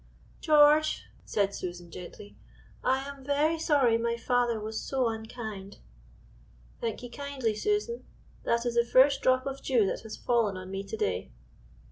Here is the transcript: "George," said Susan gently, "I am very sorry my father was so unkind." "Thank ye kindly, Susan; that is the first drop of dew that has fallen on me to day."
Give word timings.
"George," 0.39 1.03
said 1.25 1.53
Susan 1.53 1.91
gently, 1.91 2.35
"I 2.83 3.07
am 3.07 3.23
very 3.23 3.59
sorry 3.59 3.99
my 3.99 4.17
father 4.17 4.59
was 4.59 4.81
so 4.81 5.07
unkind." 5.07 5.77
"Thank 6.79 7.03
ye 7.03 7.09
kindly, 7.09 7.53
Susan; 7.53 8.03
that 8.43 8.65
is 8.65 8.73
the 8.73 8.83
first 8.83 9.21
drop 9.21 9.45
of 9.45 9.61
dew 9.61 9.85
that 9.85 10.01
has 10.01 10.17
fallen 10.17 10.57
on 10.57 10.71
me 10.71 10.81
to 10.85 10.97
day." 10.97 11.29